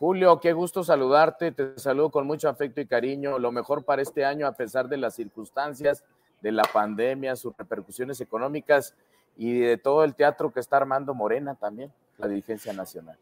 Julio, 0.00 0.40
qué 0.40 0.54
gusto 0.54 0.82
saludarte. 0.82 1.52
Te 1.52 1.78
saludo 1.78 2.08
con 2.08 2.26
mucho 2.26 2.48
afecto 2.48 2.80
y 2.80 2.86
cariño. 2.86 3.38
Lo 3.38 3.52
mejor 3.52 3.84
para 3.84 4.00
este 4.00 4.24
año, 4.24 4.46
a 4.46 4.52
pesar 4.52 4.88
de 4.88 4.96
las 4.96 5.14
circunstancias, 5.14 6.04
de 6.40 6.52
la 6.52 6.62
pandemia, 6.62 7.36
sus 7.36 7.54
repercusiones 7.54 8.18
económicas 8.22 8.94
y 9.36 9.58
de 9.58 9.76
todo 9.76 10.02
el 10.04 10.14
teatro 10.14 10.50
que 10.52 10.60
está 10.60 10.78
armando 10.78 11.12
Morena 11.12 11.54
también, 11.54 11.92
la 12.16 12.28
dirigencia 12.28 12.72
nacional. 12.72 13.18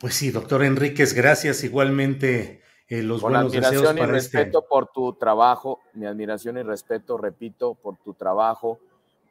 Pues 0.00 0.14
sí, 0.14 0.30
doctor 0.30 0.64
Enríquez, 0.64 1.12
gracias. 1.12 1.62
Igualmente, 1.62 2.62
eh, 2.88 3.02
los 3.02 3.20
Con 3.20 3.32
buenos 3.32 3.52
admiración 3.52 3.82
deseos 3.82 3.96
y 3.96 4.00
para 4.00 4.16
este 4.16 4.38
respeto 4.38 4.64
por 4.66 4.86
tu 4.86 5.12
trabajo, 5.12 5.80
mi 5.92 6.06
admiración 6.06 6.56
y 6.56 6.62
respeto, 6.62 7.18
repito, 7.18 7.74
por 7.74 7.98
tu 7.98 8.14
trabajo, 8.14 8.78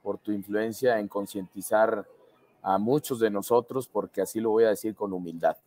por 0.03 0.19
tu 0.19 0.31
influencia 0.31 0.99
en 0.99 1.07
concientizar 1.07 2.05
a 2.61 2.77
muchos 2.77 3.19
de 3.19 3.31
nosotros, 3.31 3.87
porque 3.87 4.21
así 4.21 4.39
lo 4.39 4.51
voy 4.51 4.65
a 4.65 4.69
decir 4.69 4.93
con 4.93 5.11
humildad. 5.11 5.57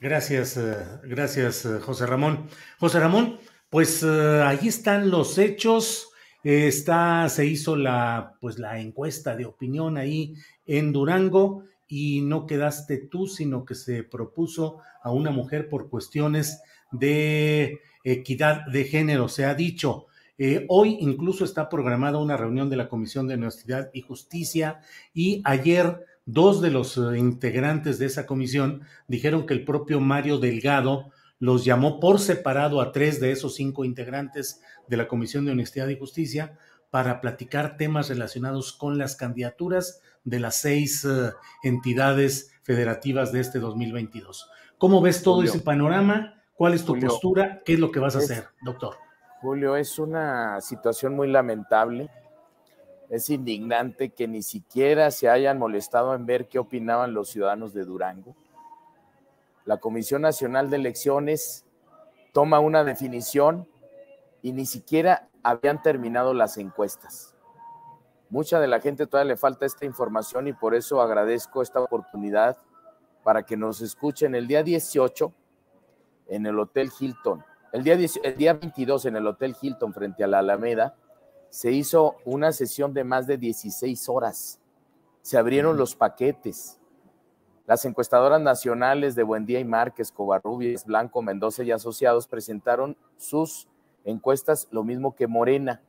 Gracias, 0.00 0.56
eh, 0.56 0.76
gracias, 1.04 1.66
eh, 1.66 1.78
José 1.78 2.06
Ramón. 2.06 2.46
José 2.78 3.00
Ramón, 3.00 3.38
pues 3.68 4.02
eh, 4.02 4.42
ahí 4.42 4.66
están 4.66 5.10
los 5.10 5.36
hechos. 5.36 6.08
Está, 6.42 7.28
se 7.28 7.44
hizo 7.44 7.76
la, 7.76 8.38
pues 8.40 8.58
la 8.58 8.80
encuesta 8.80 9.36
de 9.36 9.44
opinión 9.44 9.98
ahí 9.98 10.36
en 10.64 10.90
Durango 10.90 11.64
y 11.86 12.22
no 12.22 12.46
quedaste 12.46 12.96
tú, 12.96 13.26
sino 13.26 13.66
que 13.66 13.74
se 13.74 14.02
propuso 14.02 14.78
a 15.02 15.12
una 15.12 15.32
mujer 15.32 15.68
por 15.68 15.90
cuestiones 15.90 16.62
de 16.90 17.80
equidad 18.02 18.64
de 18.72 18.84
género. 18.84 19.28
Se 19.28 19.44
ha 19.44 19.54
dicho. 19.54 20.06
Eh, 20.42 20.64
hoy 20.70 20.96
incluso 21.00 21.44
está 21.44 21.68
programada 21.68 22.16
una 22.16 22.38
reunión 22.38 22.70
de 22.70 22.76
la 22.76 22.88
Comisión 22.88 23.28
de 23.28 23.34
Honestidad 23.34 23.90
y 23.92 24.00
Justicia 24.00 24.80
y 25.12 25.42
ayer 25.44 26.06
dos 26.32 26.60
de 26.60 26.70
los 26.70 26.96
eh, 26.98 27.18
integrantes 27.18 27.98
de 27.98 28.06
esa 28.06 28.26
comisión 28.26 28.82
dijeron 29.08 29.46
que 29.46 29.54
el 29.54 29.64
propio 29.64 30.00
Mario 30.00 30.38
Delgado 30.38 31.10
los 31.38 31.64
llamó 31.64 32.00
por 32.00 32.18
separado 32.20 32.80
a 32.80 32.92
tres 32.92 33.20
de 33.20 33.32
esos 33.32 33.54
cinco 33.54 33.84
integrantes 33.84 34.60
de 34.88 34.96
la 34.98 35.08
Comisión 35.08 35.44
de 35.46 35.52
Honestidad 35.52 35.88
y 35.88 35.98
Justicia 35.98 36.58
para 36.90 37.20
platicar 37.20 37.76
temas 37.76 38.08
relacionados 38.08 38.72
con 38.72 38.98
las 38.98 39.16
candidaturas 39.16 40.02
de 40.24 40.40
las 40.40 40.56
seis 40.56 41.04
eh, 41.04 41.32
entidades 41.62 42.52
federativas 42.62 43.32
de 43.32 43.40
este 43.40 43.58
2022. 43.58 44.50
¿Cómo 44.76 45.00
ves 45.00 45.22
todo 45.22 45.36
Julio. 45.36 45.50
ese 45.50 45.60
panorama? 45.60 46.34
¿Cuál 46.54 46.74
es 46.74 46.84
tu 46.84 46.92
Julio. 46.92 47.08
postura? 47.08 47.62
¿Qué 47.64 47.74
es 47.74 47.78
lo 47.80 47.90
que 47.90 48.00
vas 48.00 48.16
a 48.16 48.18
Es- 48.18 48.30
hacer, 48.30 48.48
doctor? 48.62 48.96
Julio, 49.40 49.76
es 49.76 49.98
una 49.98 50.60
situación 50.60 51.16
muy 51.16 51.28
lamentable. 51.28 52.10
Es 53.10 53.28
indignante 53.28 54.10
que 54.10 54.28
ni 54.28 54.40
siquiera 54.40 55.10
se 55.10 55.28
hayan 55.28 55.58
molestado 55.58 56.14
en 56.14 56.26
ver 56.26 56.46
qué 56.46 56.60
opinaban 56.60 57.12
los 57.12 57.28
ciudadanos 57.28 57.74
de 57.74 57.84
Durango. 57.84 58.36
La 59.64 59.78
Comisión 59.78 60.22
Nacional 60.22 60.70
de 60.70 60.76
Elecciones 60.76 61.66
toma 62.32 62.60
una 62.60 62.84
definición 62.84 63.68
y 64.42 64.52
ni 64.52 64.64
siquiera 64.64 65.28
habían 65.42 65.82
terminado 65.82 66.34
las 66.34 66.56
encuestas. 66.56 67.34
Mucha 68.28 68.60
de 68.60 68.68
la 68.68 68.80
gente 68.80 69.08
todavía 69.08 69.32
le 69.32 69.36
falta 69.36 69.66
esta 69.66 69.84
información 69.84 70.46
y 70.46 70.52
por 70.52 70.76
eso 70.76 71.02
agradezco 71.02 71.62
esta 71.62 71.80
oportunidad 71.80 72.58
para 73.24 73.42
que 73.42 73.56
nos 73.56 73.80
escuchen 73.80 74.36
el 74.36 74.46
día 74.46 74.62
18 74.62 75.32
en 76.28 76.46
el 76.46 76.56
Hotel 76.60 76.92
Hilton. 76.98 77.44
El 77.72 77.82
día, 77.82 77.96
10 77.96 78.20
el 78.22 78.36
día 78.36 78.54
22 78.54 79.06
en 79.06 79.16
el 79.16 79.26
Hotel 79.26 79.56
Hilton 79.60 79.92
frente 79.92 80.22
a 80.22 80.28
la 80.28 80.38
Alameda 80.38 80.94
se 81.50 81.72
hizo 81.72 82.16
una 82.24 82.52
sesión 82.52 82.94
de 82.94 83.04
más 83.04 83.26
de 83.26 83.36
16 83.36 84.08
horas. 84.08 84.60
Se 85.20 85.36
abrieron 85.36 85.76
los 85.76 85.94
paquetes. 85.94 86.78
Las 87.66 87.84
encuestadoras 87.84 88.40
nacionales 88.40 89.14
de 89.14 89.22
Buendía 89.22 89.60
y 89.60 89.64
Márquez, 89.64 90.10
Covarrubias, 90.10 90.84
Blanco, 90.84 91.22
Mendoza 91.22 91.62
y 91.62 91.70
Asociados 91.72 92.26
presentaron 92.26 92.96
sus 93.16 93.68
encuestas, 94.04 94.68
lo 94.70 94.82
mismo 94.82 95.14
que 95.14 95.26
Morena. 95.26 95.82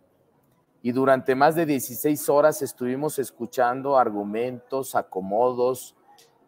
Y 0.84 0.92
durante 0.92 1.36
más 1.36 1.56
de 1.56 1.66
16 1.66 2.28
horas 2.30 2.62
estuvimos 2.62 3.20
escuchando 3.20 3.98
argumentos, 3.98 4.96
acomodos, 4.96 5.96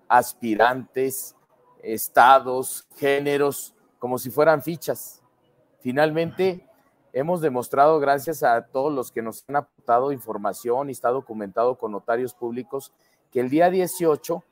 aspirantes, 0.07 1.35
estados, 1.83 2.87
géneros, 2.95 3.75
como 3.99 4.17
si 4.17 4.31
fueran 4.31 4.61
fichas. 4.61 5.21
Finalmente, 5.79 6.67
hemos 7.13 7.41
demostrado, 7.41 7.99
gracias 7.99 8.43
a 8.43 8.65
todos 8.65 8.91
los 8.91 9.11
que 9.11 9.21
nos 9.21 9.45
han 9.47 9.55
aportado 9.57 10.11
información 10.11 10.89
y 10.89 10.91
está 10.91 11.09
documentado 11.09 11.77
con 11.77 11.91
notarios 11.91 12.33
públicos, 12.33 12.91
que 13.31 13.39
el 13.39 13.49
día 13.49 13.69
18 13.69 14.43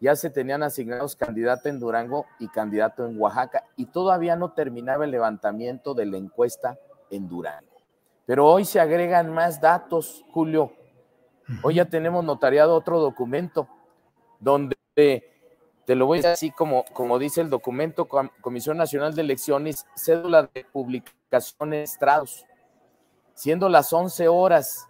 ya 0.00 0.16
se 0.16 0.28
tenían 0.30 0.62
asignados 0.62 1.16
candidato 1.16 1.68
en 1.68 1.78
Durango 1.78 2.26
y 2.38 2.48
candidato 2.48 3.06
en 3.06 3.18
Oaxaca, 3.20 3.64
y 3.76 3.86
todavía 3.86 4.36
no 4.36 4.52
terminaba 4.52 5.04
el 5.04 5.10
levantamiento 5.10 5.94
de 5.94 6.06
la 6.06 6.16
encuesta 6.18 6.78
en 7.10 7.28
Durango. 7.28 7.76
Pero 8.26 8.46
hoy 8.46 8.64
se 8.64 8.80
agregan 8.80 9.32
más 9.32 9.60
datos, 9.60 10.24
Julio. 10.32 10.72
Hoy 11.62 11.76
ya 11.76 11.84
tenemos 11.84 12.24
notariado 12.24 12.74
otro 12.74 12.98
documento 12.98 13.68
donde 14.40 14.76
te 14.94 15.94
lo 15.94 16.06
voy 16.06 16.18
a 16.18 16.22
decir 16.22 16.32
así 16.32 16.50
como, 16.50 16.84
como 16.92 17.18
dice 17.20 17.40
el 17.40 17.48
documento, 17.50 18.06
Com- 18.06 18.30
Comisión 18.40 18.76
Nacional 18.76 19.14
de 19.14 19.22
Elecciones, 19.22 19.86
cédula 19.94 20.50
de 20.52 20.64
publicación 20.72 21.15
en 21.30 21.72
estrados, 21.74 22.46
siendo 23.34 23.68
las 23.68 23.92
11 23.92 24.28
horas 24.28 24.86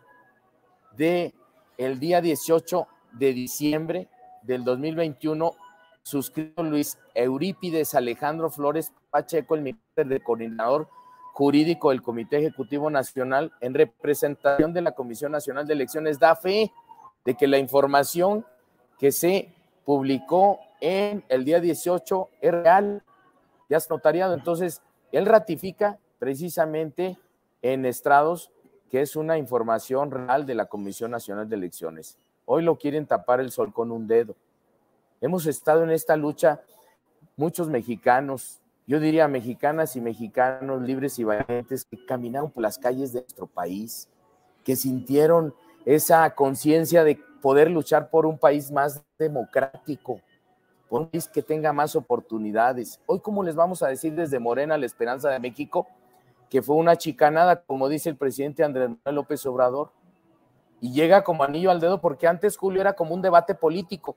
de 0.97 1.35
el 1.79 1.99
día 1.99 2.21
18 2.21 2.87
de 3.13 3.33
diciembre 3.33 4.09
del 4.43 4.63
2021, 4.63 5.53
suscrito 6.03 6.63
Luis 6.63 6.99
Eurípides 7.15 7.95
Alejandro 7.95 8.51
Flores 8.51 8.93
Pacheco, 9.11 9.55
el 9.55 9.63
ministro 9.63 10.05
de 10.05 10.23
coordinador 10.23 10.89
jurídico 11.33 11.91
del 11.91 12.03
Comité 12.03 12.39
Ejecutivo 12.39 12.91
Nacional, 12.91 13.53
en 13.61 13.73
representación 13.73 14.75
de 14.75 14.83
la 14.83 14.93
Comisión 14.93 15.33
Nacional 15.33 15.67
de 15.67 15.73
Elecciones, 15.73 16.19
da 16.19 16.37
fe 16.37 16.71
de 17.25 17.35
que 17.35 17.47
la 17.47 17.59
información 17.59 18.45
que 18.99 19.11
se 19.11 19.55
publicó 19.85 20.61
en 20.81 21.25
el 21.29 21.45
día 21.45 21.61
18 21.61 22.29
es 22.41 22.53
real, 22.53 23.03
ya 23.69 23.79
es 23.79 23.89
notariado. 23.91 24.35
Entonces, 24.35 24.83
él 25.13 25.27
ratifica 25.27 25.99
precisamente 26.19 27.19
en 27.63 27.87
estrados 27.87 28.51
que 28.91 29.01
es 29.01 29.17
una 29.17 29.39
información 29.39 30.11
real 30.11 30.47
de 30.47 30.55
la 30.55 30.67
Comisión 30.67 31.11
Nacional 31.11 31.49
de 31.49 31.57
Elecciones. 31.57 32.17
Hoy 32.45 32.63
lo 32.63 32.77
quieren 32.77 33.07
tapar 33.07 33.41
el 33.41 33.51
sol 33.51 33.73
con 33.73 33.91
un 33.91 34.07
dedo. 34.07 34.37
Hemos 35.21 35.47
estado 35.47 35.83
en 35.83 35.91
esta 35.91 36.17
lucha 36.17 36.61
muchos 37.37 37.69
mexicanos, 37.69 38.61
yo 38.87 39.01
diría 39.01 39.27
mexicanas 39.27 39.97
y 39.97 40.01
mexicanos 40.01 40.83
libres 40.83 41.19
y 41.19 41.25
valientes 41.25 41.85
que 41.85 42.05
caminaron 42.07 42.51
por 42.51 42.63
las 42.63 42.79
calles 42.79 43.13
de 43.13 43.21
nuestro 43.21 43.47
país, 43.47 44.09
que 44.63 44.77
sintieron 44.77 45.55
esa 45.85 46.29
conciencia 46.35 47.03
de 47.03 47.21
poder 47.43 47.71
luchar 47.71 48.11
por 48.11 48.27
un 48.27 48.39
país 48.39 48.71
más 48.71 49.03
democrático, 49.19 50.21
por 50.89 51.03
un 51.03 51.09
país 51.09 51.29
que 51.29 51.43
tenga 51.43 51.73
más 51.73 51.97
oportunidades. 51.97 53.01
Hoy, 53.07 53.21
¿cómo 53.21 53.43
les 53.43 53.57
vamos 53.57 53.83
a 53.83 53.89
decir 53.89 54.15
desde 54.15 54.39
Morena, 54.39 54.79
la 54.79 54.87
esperanza 54.87 55.31
de 55.31 55.41
México, 55.41 55.89
que 56.49 56.63
fue 56.63 56.77
una 56.77 56.97
chicanada, 56.97 57.63
como 57.63 57.89
dice 57.89 58.09
el 58.09 58.17
presidente 58.17 58.65
Andrés 58.65 58.91
Manuel 58.91 59.15
López 59.15 59.45
Obrador? 59.47 59.93
Y 60.81 60.93
llega 60.93 61.25
como 61.25 61.45
anillo 61.45 61.71
al 61.71 61.81
dedo 61.81 62.01
porque 62.01 62.27
antes, 62.27 62.57
Julio, 62.57 62.81
era 62.81 62.93
como 62.93 63.15
un 63.15 63.23
debate 63.23 63.55
político. 63.55 64.17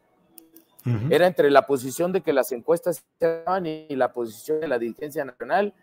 Era 1.10 1.28
entre 1.28 1.52
la 1.52 1.68
posición 1.68 2.12
de 2.12 2.22
que 2.22 2.34
las 2.34 2.52
encuestas 2.52 3.04
estaban 3.20 3.66
y 3.66 3.88
la 3.90 4.12
posición 4.12 4.60
de 4.60 4.68
la 4.68 4.80
dirigencia 4.80 5.24
nacional 5.24 5.74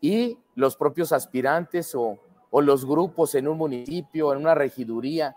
y 0.00 0.36
los 0.56 0.76
propios 0.76 1.12
aspirantes 1.12 1.94
o, 1.94 2.18
o 2.50 2.60
los 2.60 2.84
grupos 2.84 3.34
en 3.34 3.48
un 3.48 3.56
municipio, 3.56 4.32
en 4.32 4.40
una 4.40 4.54
regiduría 4.54 5.36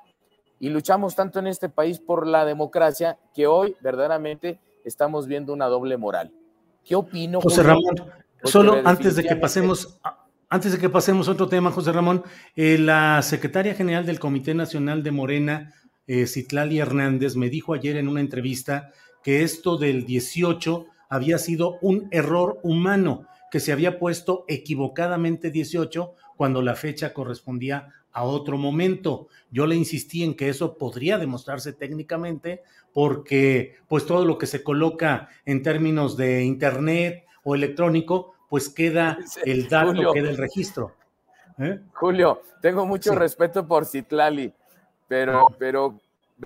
y 0.59 0.69
luchamos 0.69 1.15
tanto 1.15 1.39
en 1.39 1.48
este 1.48 1.69
país 1.69 2.00
por 2.00 2.25
la 2.25 2.45
democracia 2.45 3.19
que 3.33 3.48
hoy 3.48 3.75
verdaderamente 3.80 4.59
estamos 4.83 5.27
viendo 5.27 5.54
una 5.54 5.68
doble 5.68 5.98
moral. 5.98 6.31
¿Qué 6.83 6.95
opino? 6.95 7.42
José 7.42 7.63
Ramón, 7.63 7.95
solo 8.43 8.81
antes 8.85 9.15
de 9.15 9.23
que 9.23 9.35
pasemos, 9.35 9.99
antes 10.49 10.71
de 10.71 10.77
que 10.77 10.89
pasemos 10.89 11.27
a 11.27 11.31
otro 11.31 11.47
tema, 11.47 11.71
José 11.71 11.91
Ramón, 11.91 12.23
eh, 12.55 12.77
la 12.77 13.21
secretaria 13.21 13.75
general 13.75 14.05
del 14.05 14.19
Comité 14.19 14.53
Nacional 14.53 15.03
de 15.03 15.11
Morena, 15.11 15.73
eh, 16.07 16.25
Citlali 16.25 16.79
Hernández, 16.79 17.35
me 17.35 17.49
dijo 17.49 17.73
ayer 17.73 17.97
en 17.97 18.07
una 18.07 18.21
entrevista 18.21 18.91
que 19.23 19.43
esto 19.43 19.77
del 19.77 20.05
18 20.05 20.85
había 21.09 21.37
sido 21.37 21.77
un 21.81 22.07
error 22.11 22.59
humano, 22.63 23.27
que 23.51 23.59
se 23.59 23.71
había 23.71 23.99
puesto 23.99 24.45
equivocadamente 24.47 25.51
18 25.51 26.13
cuando 26.35 26.61
la 26.61 26.75
fecha 26.75 27.13
correspondía 27.13 27.89
a 28.11 28.23
otro 28.23 28.57
momento. 28.57 29.27
Yo 29.51 29.67
le 29.67 29.75
insistí 29.75 30.23
en 30.23 30.33
que 30.33 30.49
eso 30.49 30.77
podría 30.77 31.17
demostrarse 31.17 31.73
técnicamente 31.73 32.61
porque 32.93 33.75
pues 33.87 34.05
todo 34.05 34.25
lo 34.25 34.37
que 34.37 34.47
se 34.47 34.63
coloca 34.63 35.29
en 35.45 35.61
términos 35.61 36.17
de 36.17 36.43
internet 36.43 37.26
o 37.49 37.55
electrónico, 37.55 38.33
pues 38.49 38.67
queda 38.67 39.17
el 39.45 39.69
dato, 39.69 40.11
queda 40.11 40.29
el 40.29 40.38
registro. 40.38 40.91
¿eh? 41.57 41.79
Julio, 41.94 42.41
tengo 42.61 42.85
mucho 42.85 43.15
respeto 43.15 43.65
por 43.65 43.85
Citlali, 43.85 44.53
pero, 45.07 45.47
pero 45.57 45.97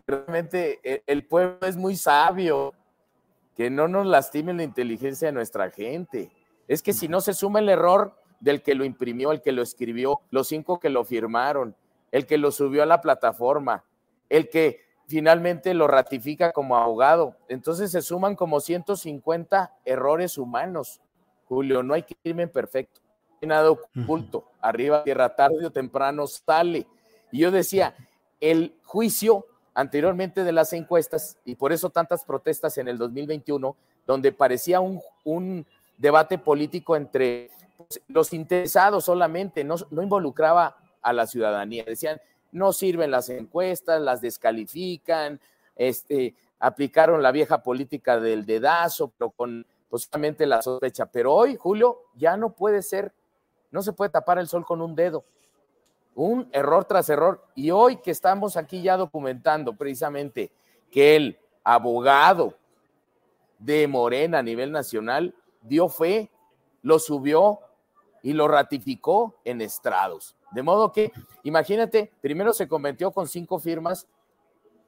realmente 0.05 0.79
e, 0.83 1.01
el 1.07 1.25
pueblo 1.25 1.57
es 1.67 1.75
muy 1.75 1.95
sabio, 1.95 2.75
que 3.57 3.71
no 3.71 3.87
nos 3.87 4.05
lastime 4.05 4.53
la 4.53 4.61
inteligencia 4.61 5.27
de 5.27 5.31
nuestra 5.31 5.71
gente. 5.71 6.29
Es 6.67 6.83
que 6.83 6.93
si 6.93 7.07
no 7.07 7.19
se 7.19 7.33
suma 7.33 7.59
el 7.59 7.69
error, 7.69 8.15
del 8.39 8.61
que 8.61 8.75
lo 8.75 8.85
imprimió, 8.85 9.31
el 9.31 9.41
que 9.41 9.51
lo 9.51 9.63
escribió, 9.63 10.21
los 10.29 10.49
cinco 10.49 10.79
que 10.79 10.89
lo 10.89 11.03
firmaron, 11.03 11.75
el 12.11 12.27
que 12.27 12.37
lo 12.37 12.51
subió 12.51 12.83
a 12.83 12.87
la 12.87 13.01
plataforma, 13.01 13.83
el 14.29 14.49
que 14.49 14.81
finalmente 15.11 15.73
lo 15.73 15.87
ratifica 15.87 16.51
como 16.51 16.77
abogado. 16.77 17.35
Entonces 17.49 17.91
se 17.91 18.01
suman 18.01 18.35
como 18.35 18.61
150 18.61 19.75
errores 19.85 20.37
humanos. 20.37 21.01
Julio, 21.45 21.83
no 21.83 21.93
hay 21.93 22.03
crimen 22.03 22.49
perfecto, 22.49 23.01
no 23.03 23.37
hay 23.41 23.47
nada 23.49 23.71
oculto. 23.71 24.45
Arriba, 24.61 25.03
tierra, 25.03 25.35
tarde 25.35 25.65
o 25.65 25.71
temprano 25.71 26.25
sale. 26.27 26.87
Y 27.31 27.39
yo 27.39 27.51
decía, 27.51 27.93
el 28.39 28.73
juicio 28.85 29.45
anteriormente 29.73 30.43
de 30.45 30.51
las 30.53 30.71
encuestas, 30.71 31.37
y 31.43 31.55
por 31.55 31.73
eso 31.73 31.89
tantas 31.89 32.23
protestas 32.23 32.77
en 32.77 32.87
el 32.87 32.97
2021, 32.97 33.75
donde 34.07 34.31
parecía 34.31 34.79
un, 34.79 35.01
un 35.25 35.65
debate 35.97 36.37
político 36.37 36.95
entre 36.95 37.51
los 38.07 38.33
interesados 38.33 39.05
solamente, 39.05 39.63
no, 39.63 39.75
involucraba 39.91 40.77
a 41.01 41.13
la 41.13 41.27
ciudadanía. 41.27 41.83
Decían, 41.85 42.21
no 42.51 42.73
sirven 42.73 43.11
las 43.11 43.29
encuestas, 43.29 44.01
las 44.01 44.21
descalifican, 44.21 45.39
este, 45.75 46.35
aplicaron 46.59 47.23
la 47.23 47.31
vieja 47.31 47.63
política 47.63 48.19
del 48.19 48.45
dedazo, 48.45 49.11
pero 49.17 49.31
con 49.31 49.65
posiblemente 49.89 50.45
la 50.45 50.61
sospecha. 50.61 51.05
Pero 51.05 51.33
hoy, 51.33 51.57
Julio, 51.57 52.03
ya 52.15 52.37
no 52.37 52.53
puede 52.53 52.81
ser, 52.81 53.13
no 53.71 53.81
se 53.81 53.93
puede 53.93 54.09
tapar 54.09 54.37
el 54.39 54.47
sol 54.47 54.65
con 54.65 54.81
un 54.81 54.95
dedo. 54.95 55.25
Un 56.15 56.49
error 56.51 56.85
tras 56.85 57.09
error. 57.09 57.45
Y 57.55 57.71
hoy 57.71 57.97
que 57.97 58.11
estamos 58.11 58.57
aquí 58.57 58.81
ya 58.81 58.97
documentando 58.97 59.75
precisamente 59.75 60.51
que 60.89 61.15
el 61.15 61.39
abogado 61.63 62.57
de 63.59 63.87
Morena 63.87 64.39
a 64.39 64.43
nivel 64.43 64.71
nacional 64.71 65.35
dio 65.61 65.87
fe, 65.87 66.29
lo 66.81 66.99
subió 66.99 67.59
y 68.23 68.33
lo 68.33 68.47
ratificó 68.47 69.39
en 69.43 69.61
estrados. 69.61 70.35
De 70.51 70.63
modo 70.63 70.91
que, 70.91 71.11
imagínate, 71.43 72.11
primero 72.21 72.53
se 72.53 72.67
convirtió 72.67 73.11
con 73.11 73.27
cinco 73.27 73.59
firmas 73.59 74.07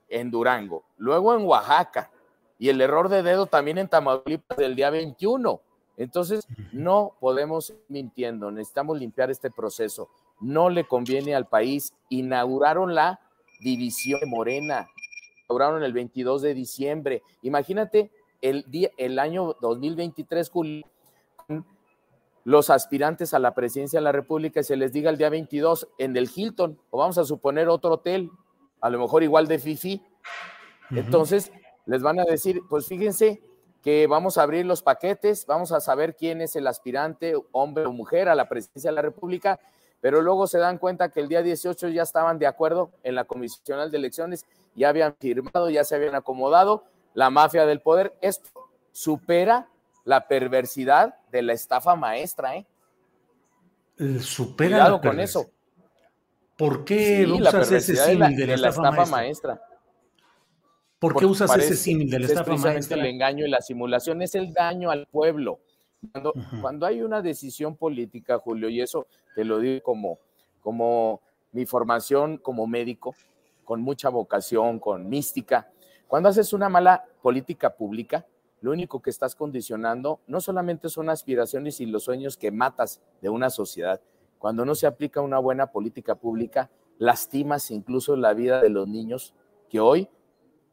en 0.10 0.30
Durango, 0.30 0.84
luego 0.98 1.34
en 1.36 1.46
Oaxaca 1.46 2.12
y 2.60 2.70
el 2.70 2.82
error 2.82 3.10
de 3.10 3.24
dedo 3.24 3.46
también 3.46 3.78
en 3.78 3.88
Tamaulipas 3.88 4.58
del 4.58 4.76
día 4.76 4.90
21. 4.90 5.62
Entonces, 5.98 6.48
no 6.72 7.16
podemos 7.20 7.70
ir 7.70 7.80
mintiendo, 7.88 8.52
necesitamos 8.52 8.98
limpiar 8.98 9.30
este 9.32 9.52
proceso. 9.52 10.10
No 10.40 10.70
le 10.70 10.86
conviene 10.86 11.36
al 11.36 11.48
país. 11.48 11.94
Inauguraron 12.10 12.96
la 12.96 13.20
división 13.62 14.20
de 14.20 14.26
Morena, 14.28 14.88
inauguraron 15.46 15.84
el 15.84 15.94
22 15.94 16.42
de 16.42 16.54
diciembre. 16.54 17.22
Imagínate 17.42 18.12
el, 18.42 18.66
día, 18.70 18.92
el 18.98 19.20
año 19.20 19.56
2023, 19.62 20.50
Julio, 20.50 20.86
los 22.46 22.70
aspirantes 22.70 23.34
a 23.34 23.40
la 23.40 23.54
presidencia 23.54 24.00
de 24.00 24.04
la 24.04 24.12
República 24.12 24.60
y 24.60 24.64
se 24.64 24.76
les 24.76 24.92
diga 24.92 25.10
el 25.10 25.18
día 25.18 25.30
22 25.30 25.88
en 25.98 26.18
el 26.18 26.30
Hilton, 26.34 26.80
o 26.90 26.98
vamos 26.98 27.18
a 27.18 27.26
suponer 27.26 27.70
otro 27.70 27.94
hotel, 27.94 28.30
a 28.82 28.90
lo 28.90 29.00
mejor 29.00 29.24
igual 29.24 29.48
de 29.48 29.60
Fifi. 29.60 30.04
Entonces, 30.92 31.52
les 31.86 32.02
van 32.02 32.20
a 32.20 32.26
decir, 32.26 32.62
pues 32.70 32.88
fíjense 32.88 33.42
que 33.82 34.08
vamos 34.08 34.38
a 34.38 34.44
abrir 34.44 34.66
los 34.66 34.82
paquetes, 34.82 35.46
vamos 35.46 35.72
a 35.72 35.80
saber 35.80 36.16
quién 36.16 36.42
es 36.42 36.56
el 36.56 36.68
aspirante, 36.68 37.36
hombre 37.52 37.86
o 37.86 37.92
mujer, 37.92 38.30
a 38.30 38.36
la 38.36 38.48
presidencia 38.48 38.92
de 38.92 38.96
la 38.96 39.02
República, 39.02 39.60
pero 40.00 40.22
luego 40.22 40.48
se 40.48 40.58
dan 40.58 40.78
cuenta 40.78 41.10
que 41.10 41.22
el 41.22 41.30
día 41.30 41.42
18 41.42 41.90
ya 41.90 42.04
estaban 42.04 42.40
de 42.40 42.48
acuerdo 42.48 42.92
en 43.04 43.16
la 43.16 43.24
Comisión 43.24 43.90
de 43.90 43.98
Elecciones, 43.98 44.46
ya 44.76 44.90
habían 44.90 45.16
firmado, 45.20 45.70
ya 45.70 45.84
se 45.84 45.96
habían 45.96 46.16
acomodado, 46.16 46.84
la 47.14 47.30
mafia 47.30 47.66
del 47.66 47.80
poder. 47.80 48.14
Esto 48.22 48.50
supera 48.92 49.68
la 50.04 50.28
perversidad 50.28 51.16
de 51.32 51.42
la 51.42 51.54
estafa 51.54 51.96
maestra, 51.96 52.56
¿eh? 52.56 52.66
supera 54.20 55.00
con 55.00 55.20
eso. 55.20 55.50
¿Por 56.58 56.86
qué 56.86 57.26
usas 57.26 57.72
ese 57.72 57.96
símil 57.96 58.36
de, 58.36 58.58
la, 58.58 58.70
estafa, 58.70 59.06
maestra? 59.06 59.62
¿Por 61.00 61.16
qué 61.16 61.26
usas 61.26 61.56
ese 61.58 61.76
símil 61.76 62.10
de 62.10 62.20
la 62.20 62.26
estafa 62.28 62.56
maestra? 62.56 62.98
El 62.98 63.06
engaño 63.08 63.46
y 63.46 63.50
la 63.50 63.62
simulación 63.62 64.22
es 64.22 64.36
el 64.36 64.54
daño 64.54 64.92
al 64.92 65.08
pueblo. 65.08 65.60
Cuando, 66.12 66.34
cuando, 66.62 66.86
hay 66.86 67.02
una 67.02 67.22
decisión 67.22 67.76
política, 67.76 68.38
Julio, 68.38 68.70
y 68.70 68.82
eso 68.82 69.08
te 69.36 69.46
lo 69.46 69.60
digo 69.60 69.82
como, 69.84 70.20
como 70.60 71.22
mi 71.54 71.66
formación 71.66 72.38
como 72.38 72.68
médico, 72.68 73.16
con 73.64 73.82
mucha 73.82 74.10
vocación, 74.10 74.80
con 74.80 75.08
mística, 75.08 75.70
cuando 76.08 76.30
haces 76.30 76.54
una 76.54 76.70
mala 76.70 77.06
política 77.22 77.74
pública, 77.74 78.26
lo 78.64 78.72
único 78.72 79.02
que 79.02 79.10
estás 79.10 79.36
condicionando 79.36 80.22
no 80.26 80.40
solamente 80.40 80.88
son 80.88 81.10
aspiraciones 81.10 81.82
y 81.82 81.86
los 81.86 82.06
sueños 82.06 82.38
que 82.38 82.50
matas 82.50 83.02
de 83.22 83.28
una 83.28 83.50
sociedad. 83.50 84.00
Cuando 84.40 84.64
no 84.64 84.74
se 84.74 84.88
aplica 84.88 85.20
una 85.20 85.38
buena 85.38 85.68
política 85.68 86.16
pública, 86.16 86.72
lastimas 86.98 87.72
incluso 87.72 88.16
la 88.16 88.34
vida 88.34 88.62
de 88.62 88.70
los 88.70 88.88
niños 88.88 89.34
que 89.70 89.82
hoy 89.82 90.08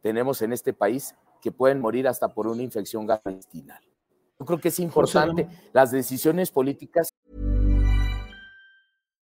tenemos 0.02 0.40
en 0.42 0.52
este 0.52 0.72
país 0.72 1.16
que 1.42 1.50
pueden 1.50 1.80
morir 1.80 2.06
hasta 2.06 2.28
por 2.28 2.46
una 2.46 2.62
infección 2.62 3.06
gastrointestinal. 3.06 3.82
Yo 4.38 4.46
creo 4.46 4.60
que 4.60 4.68
es 4.68 4.78
importante 4.78 5.48
las 5.72 5.90
decisiones 5.90 6.52
políticas. 6.52 7.08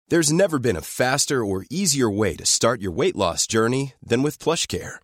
There's 0.06 0.32
never 0.32 0.60
been 0.60 0.76
a 0.76 0.80
faster 0.80 1.44
or 1.44 1.64
easier 1.70 2.08
way 2.08 2.36
to 2.36 2.46
start 2.46 2.80
your 2.80 2.92
weight 2.92 3.16
loss 3.16 3.48
journey 3.48 3.94
than 4.00 4.22
with 4.22 4.38
PlushCare. 4.38 5.03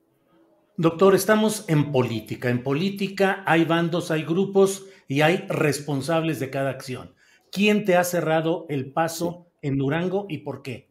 Doctor, 0.81 1.13
estamos 1.13 1.63
en 1.69 1.91
política. 1.91 2.49
En 2.49 2.63
política 2.63 3.43
hay 3.45 3.65
bandos, 3.65 4.09
hay 4.09 4.23
grupos 4.23 4.87
y 5.07 5.21
hay 5.21 5.45
responsables 5.47 6.39
de 6.39 6.49
cada 6.49 6.71
acción. 6.71 7.13
¿Quién 7.51 7.85
te 7.85 7.97
ha 7.97 8.03
cerrado 8.03 8.65
el 8.67 8.91
paso 8.91 9.45
en 9.61 9.77
Durango 9.77 10.25
y 10.27 10.39
por 10.39 10.63
qué? 10.63 10.89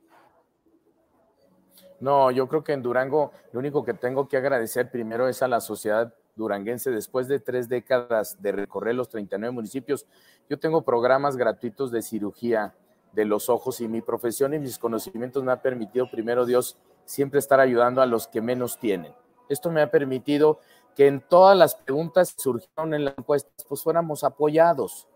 No, 1.98 2.30
yo 2.30 2.46
creo 2.46 2.62
que 2.62 2.72
en 2.72 2.82
Durango 2.82 3.32
lo 3.50 3.58
único 3.58 3.84
que 3.84 3.92
tengo 3.92 4.28
que 4.28 4.36
agradecer 4.36 4.92
primero 4.92 5.26
es 5.26 5.42
a 5.42 5.48
la 5.48 5.60
sociedad 5.60 6.14
duranguense. 6.36 6.92
Después 6.92 7.26
de 7.26 7.40
tres 7.40 7.68
décadas 7.68 8.40
de 8.40 8.52
recorrer 8.52 8.94
los 8.94 9.08
39 9.08 9.52
municipios, 9.52 10.06
yo 10.48 10.60
tengo 10.60 10.82
programas 10.82 11.36
gratuitos 11.36 11.90
de 11.90 12.02
cirugía 12.02 12.76
de 13.12 13.24
los 13.24 13.48
ojos 13.48 13.80
y 13.80 13.88
mi 13.88 14.02
profesión 14.02 14.54
y 14.54 14.60
mis 14.60 14.78
conocimientos 14.78 15.42
me 15.42 15.50
ha 15.50 15.60
permitido, 15.60 16.08
primero 16.08 16.46
Dios, 16.46 16.78
siempre 17.06 17.40
estar 17.40 17.58
ayudando 17.58 18.00
a 18.00 18.06
los 18.06 18.28
que 18.28 18.40
menos 18.40 18.78
tienen. 18.78 19.12
Esto 19.50 19.70
me 19.70 19.82
ha 19.82 19.90
permitido 19.90 20.60
que 20.96 21.06
en 21.06 21.20
todas 21.20 21.56
las 21.56 21.74
preguntas 21.74 22.32
que 22.32 22.40
surgieron 22.40 22.94
en 22.94 23.04
la 23.04 23.14
encuesta, 23.16 23.50
pues 23.68 23.82
fuéramos 23.82 24.24
apoyados. 24.24 25.08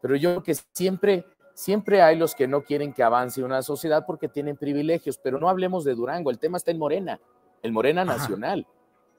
Pero 0.00 0.16
yo 0.16 0.30
creo 0.30 0.42
que 0.42 0.56
siempre, 0.72 1.26
siempre 1.54 2.02
hay 2.02 2.16
los 2.16 2.34
que 2.34 2.48
no 2.48 2.62
quieren 2.62 2.92
que 2.92 3.02
avance 3.02 3.42
una 3.42 3.62
sociedad 3.62 4.04
porque 4.06 4.28
tienen 4.28 4.56
privilegios, 4.56 5.18
pero 5.18 5.38
no 5.38 5.48
hablemos 5.48 5.84
de 5.84 5.94
Durango, 5.94 6.30
el 6.30 6.38
tema 6.38 6.56
está 6.56 6.70
en 6.70 6.78
Morena, 6.78 7.20
el 7.62 7.72
Morena 7.72 8.02
Ajá. 8.02 8.12
nacional. 8.14 8.66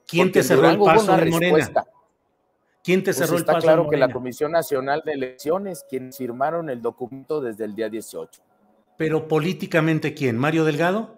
¿Quién 0.07 0.31
te 0.31 0.39
en 0.39 0.45
cerró 0.45 0.69
el 0.69 0.77
Durango 0.77 0.85
hubo 0.85 0.93
paso 0.93 1.17
de 1.17 1.25
Morena? 1.29 1.85
¿Quién 2.83 3.03
te 3.03 3.11
Pues 3.11 3.17
cerró 3.17 3.33
el 3.33 3.41
está 3.41 3.53
paso 3.53 3.67
claro 3.67 3.83
de 3.83 3.89
que 3.89 3.97
la? 3.97 4.11
Comisión 4.11 4.53
Nacional 4.53 5.03
de 5.05 5.11
Elecciones, 5.11 5.85
quienes 5.89 6.17
firmaron 6.17 6.69
el 6.69 6.81
documento 6.81 7.41
desde 7.41 7.65
el 7.65 7.75
día 7.75 7.89
18. 7.89 8.41
Pero 8.95 9.27
políticamente, 9.27 10.13
¿quién? 10.13 10.37
¿Mario 10.37 10.63
Delgado? 10.63 11.16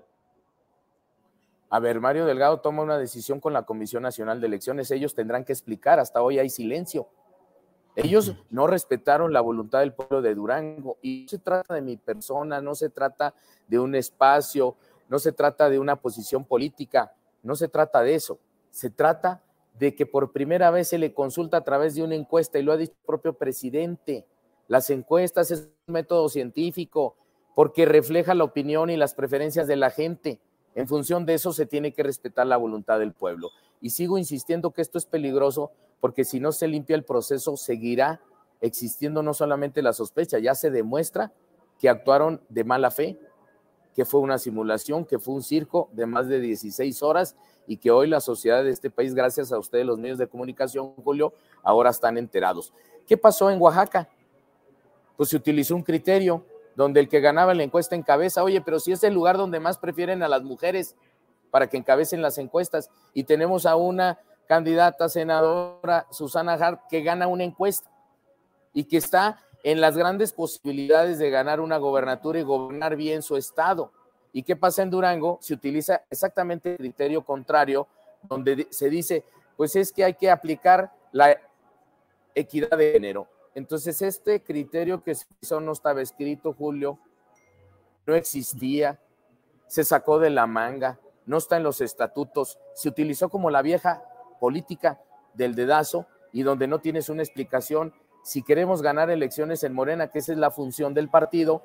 A 1.69 1.79
ver, 1.79 1.99
Mario 1.99 2.25
Delgado 2.25 2.61
toma 2.61 2.81
una 2.81 2.97
decisión 2.97 3.39
con 3.39 3.53
la 3.53 3.63
Comisión 3.63 4.01
Nacional 4.01 4.41
de 4.41 4.47
Elecciones. 4.47 4.89
Ellos 4.89 5.13
tendrán 5.13 5.45
que 5.45 5.53
explicar. 5.53 5.99
Hasta 5.99 6.21
hoy 6.21 6.39
hay 6.39 6.49
silencio. 6.49 7.07
Ellos 7.95 8.35
no 8.49 8.65
respetaron 8.65 9.33
la 9.33 9.41
voluntad 9.41 9.79
del 9.79 9.93
pueblo 9.93 10.21
de 10.21 10.33
Durango. 10.33 10.97
Y 11.01 11.23
no 11.23 11.29
se 11.29 11.37
trata 11.37 11.75
de 11.75 11.81
mi 11.81 11.97
persona, 11.97 12.61
no 12.61 12.73
se 12.73 12.89
trata 12.89 13.35
de 13.67 13.77
un 13.77 13.93
espacio, 13.93 14.75
no 15.09 15.19
se 15.19 15.31
trata 15.31 15.69
de 15.69 15.77
una 15.77 15.97
posición 15.97 16.43
política, 16.43 17.13
no 17.43 17.55
se 17.55 17.67
trata 17.67 18.01
de 18.01 18.15
eso. 18.15 18.39
Se 18.71 18.89
trata 18.89 19.43
de 19.77 19.95
que 19.95 20.05
por 20.05 20.31
primera 20.31 20.71
vez 20.71 20.87
se 20.87 20.97
le 20.97 21.13
consulta 21.13 21.57
a 21.57 21.63
través 21.63 21.95
de 21.95 22.03
una 22.03 22.15
encuesta, 22.15 22.57
y 22.57 22.63
lo 22.63 22.71
ha 22.71 22.77
dicho 22.77 22.93
el 22.93 23.05
propio 23.05 23.33
presidente. 23.33 24.25
Las 24.67 24.89
encuestas 24.89 25.51
es 25.51 25.69
un 25.87 25.93
método 25.93 26.29
científico 26.29 27.15
porque 27.55 27.85
refleja 27.85 28.33
la 28.33 28.43
opinión 28.43 28.89
y 28.89 28.97
las 28.97 29.13
preferencias 29.13 29.67
de 29.67 29.75
la 29.75 29.89
gente. 29.89 30.39
En 30.75 30.87
función 30.87 31.25
de 31.25 31.33
eso 31.33 31.51
se 31.53 31.65
tiene 31.65 31.91
que 31.93 32.03
respetar 32.03 32.47
la 32.47 32.57
voluntad 32.57 32.99
del 32.99 33.13
pueblo. 33.13 33.49
Y 33.81 33.91
sigo 33.91 34.17
insistiendo 34.17 34.71
que 34.71 34.81
esto 34.81 34.97
es 34.97 35.05
peligroso 35.05 35.71
porque 35.99 36.23
si 36.23 36.39
no 36.39 36.51
se 36.51 36.67
limpia 36.67 36.95
el 36.95 37.03
proceso 37.03 37.57
seguirá 37.57 38.21
existiendo 38.61 39.23
no 39.23 39.33
solamente 39.33 39.81
la 39.81 39.93
sospecha, 39.93 40.39
ya 40.39 40.55
se 40.55 40.69
demuestra 40.69 41.31
que 41.79 41.89
actuaron 41.89 42.41
de 42.49 42.63
mala 42.63 42.91
fe, 42.91 43.19
que 43.95 44.05
fue 44.05 44.19
una 44.19 44.37
simulación, 44.37 45.05
que 45.05 45.19
fue 45.19 45.33
un 45.33 45.43
circo 45.43 45.89
de 45.93 46.05
más 46.05 46.27
de 46.27 46.39
16 46.39 47.01
horas 47.03 47.35
y 47.67 47.77
que 47.77 47.91
hoy 47.91 48.07
la 48.07 48.19
sociedad 48.19 48.63
de 48.63 48.71
este 48.71 48.89
país, 48.89 49.13
gracias 49.13 49.51
a 49.51 49.59
ustedes 49.59 49.85
los 49.85 49.97
medios 49.97 50.17
de 50.17 50.27
comunicación, 50.27 50.93
Julio, 51.03 51.33
ahora 51.63 51.89
están 51.89 52.17
enterados. 52.17 52.73
¿Qué 53.07 53.17
pasó 53.17 53.49
en 53.49 53.61
Oaxaca? 53.61 54.09
Pues 55.15 55.29
se 55.29 55.37
utilizó 55.37 55.75
un 55.75 55.83
criterio 55.83 56.43
donde 56.79 57.01
el 57.01 57.09
que 57.09 57.19
ganaba 57.19 57.53
la 57.53 57.63
encuesta 57.63 57.97
encabeza, 57.97 58.41
oye, 58.41 58.61
pero 58.61 58.79
si 58.79 58.93
es 58.93 59.03
el 59.03 59.13
lugar 59.13 59.35
donde 59.35 59.59
más 59.59 59.77
prefieren 59.77 60.23
a 60.23 60.29
las 60.29 60.43
mujeres 60.43 60.95
para 61.51 61.67
que 61.67 61.75
encabecen 61.75 62.21
las 62.21 62.37
encuestas 62.37 62.89
y 63.13 63.25
tenemos 63.25 63.65
a 63.65 63.75
una 63.75 64.17
candidata 64.47 65.09
senadora, 65.09 66.07
Susana 66.09 66.53
Hart, 66.53 66.83
que 66.89 67.01
gana 67.01 67.27
una 67.27 67.43
encuesta 67.43 67.91
y 68.71 68.85
que 68.85 68.95
está 68.95 69.43
en 69.63 69.81
las 69.81 69.97
grandes 69.97 70.31
posibilidades 70.31 71.19
de 71.19 71.29
ganar 71.29 71.59
una 71.59 71.75
gobernatura 71.75 72.39
y 72.39 72.43
gobernar 72.43 72.95
bien 72.95 73.23
su 73.23 73.35
estado. 73.35 73.91
¿Y 74.31 74.43
qué 74.43 74.55
pasa 74.55 74.81
en 74.81 74.89
Durango? 74.89 75.37
Se 75.41 75.53
utiliza 75.53 76.03
exactamente 76.09 76.71
el 76.71 76.77
criterio 76.77 77.25
contrario, 77.25 77.89
donde 78.23 78.67
se 78.69 78.89
dice, 78.89 79.25
pues 79.57 79.75
es 79.75 79.91
que 79.91 80.05
hay 80.05 80.13
que 80.13 80.31
aplicar 80.31 80.93
la 81.11 81.37
equidad 82.33 82.77
de 82.77 82.93
género. 82.93 83.27
Entonces, 83.55 84.01
este 84.01 84.43
criterio 84.43 85.03
que 85.03 85.15
se 85.15 85.25
hizo 85.41 85.59
no 85.59 85.71
estaba 85.71 86.01
escrito, 86.01 86.53
Julio, 86.53 86.99
no 88.05 88.15
existía, 88.15 88.99
se 89.67 89.83
sacó 89.83 90.19
de 90.19 90.29
la 90.29 90.47
manga, 90.47 90.99
no 91.25 91.37
está 91.37 91.57
en 91.57 91.63
los 91.63 91.81
estatutos, 91.81 92.59
se 92.73 92.89
utilizó 92.89 93.29
como 93.29 93.49
la 93.49 93.61
vieja 93.61 94.03
política 94.39 94.99
del 95.33 95.55
dedazo 95.55 96.07
y 96.31 96.43
donde 96.43 96.67
no 96.67 96.79
tienes 96.79 97.09
una 97.09 97.21
explicación. 97.21 97.93
Si 98.23 98.41
queremos 98.43 98.81
ganar 98.81 99.09
elecciones 99.09 99.63
en 99.63 99.73
Morena, 99.73 100.09
que 100.09 100.19
esa 100.19 100.33
es 100.33 100.37
la 100.37 100.51
función 100.51 100.93
del 100.93 101.09
partido, 101.09 101.63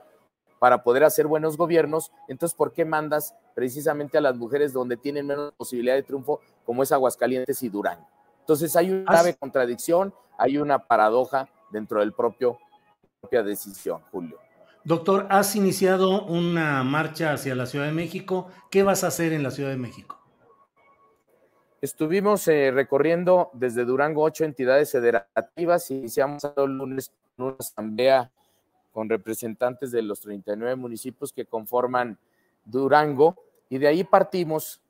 para 0.59 0.83
poder 0.83 1.05
hacer 1.05 1.27
buenos 1.27 1.57
gobiernos, 1.57 2.11
entonces, 2.29 2.57
¿por 2.57 2.73
qué 2.73 2.85
mandas 2.85 3.35
precisamente 3.55 4.17
a 4.17 4.21
las 4.21 4.37
mujeres 4.37 4.73
donde 4.73 4.97
tienen 4.97 5.27
menos 5.27 5.53
posibilidad 5.53 5.95
de 5.95 6.03
triunfo, 6.03 6.41
como 6.65 6.83
es 6.83 6.93
Aguascalientes 6.93 7.63
y 7.63 7.69
Durango? 7.69 8.09
Entonces, 8.41 8.75
hay 8.77 8.91
una 8.91 9.13
grave 9.13 9.35
contradicción, 9.35 10.15
hay 10.39 10.59
una 10.59 10.87
paradoja 10.87 11.49
dentro 11.75 12.01
del 12.01 12.13
propio 12.13 12.59
propia 13.21 13.43
decisión, 13.43 14.01
Julio. 14.13 14.39
Doctor, 14.85 15.27
has 15.31 15.57
iniciado 15.57 16.25
una 16.27 16.85
marcha 16.85 17.33
hacia 17.33 17.55
la 17.55 17.67
Ciudad 17.67 17.87
de 17.87 17.93
México. 17.93 18.49
¿Qué 18.71 18.83
vas 18.83 19.03
a 19.03 19.09
hacer 19.09 19.33
en 19.33 19.43
la 19.43 19.51
Ciudad 19.51 19.71
de 19.71 19.77
México? 19.77 20.21
Estuvimos 21.81 22.47
eh, 22.49 22.71
recorriendo 22.71 23.51
desde 23.55 23.85
Durango 23.85 24.23
ocho 24.23 24.45
entidades 24.45 24.93
federativas. 24.93 25.91
Iniciamos 25.91 26.45
el 26.57 26.79
lunes 26.79 27.13
una 27.37 27.57
asamblea 27.59 28.31
con 28.93 29.09
representantes 29.09 29.91
de 29.91 30.03
los 30.03 30.21
39 30.21 30.77
municipios 30.77 31.33
que 31.33 31.47
conforman 31.47 32.19
Durango 32.65 33.37
y 33.69 33.79
de 33.79 33.89
ahí 33.89 34.05
partimos 34.05 34.81